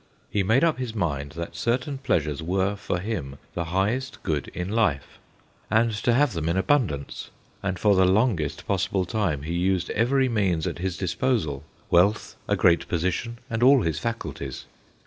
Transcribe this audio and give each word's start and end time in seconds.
He 0.31 0.41
made 0.41 0.63
up 0.63 0.79
his 0.79 0.95
mind 0.95 1.33
that 1.33 1.55
certain 1.55 1.99
pleasures 1.99 2.41
were, 2.41 2.75
for 2.75 2.97
him, 2.99 3.37
the 3.53 3.65
highest 3.65 4.23
good 4.23 4.47
in 4.47 4.69
life, 4.69 5.19
and 5.69 5.93
to 5.93 6.13
have 6.13 6.33
them 6.33 6.49
in 6.49 6.57
abundance 6.57 7.29
and 7.61 7.77
for 7.77 7.93
the 7.95 8.03
longest 8.05 8.65
possible 8.65 9.05
time 9.05 9.43
he 9.43 9.53
used 9.53 9.91
every 9.91 10.27
means 10.27 10.65
at 10.65 10.79
his 10.79 10.97
disposal 10.97 11.63
wealth, 11.91 12.35
a 12.47 12.55
great 12.55 12.87
position, 12.87 13.37
and 13.47 13.61
all 13.61 13.83
his 13.83 13.99
faculties. 13.99 14.65